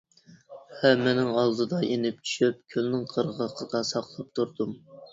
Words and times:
ھەممىنىڭ 0.79 1.29
ئالدىدا 1.41 1.83
يېنىپ 1.89 2.25
چۈشۈپ 2.31 2.59
كۆلنىڭ 2.77 3.07
قىرغىقىدا 3.15 3.87
ساقلاپ 3.95 4.37
تۇردۇم. 4.39 4.79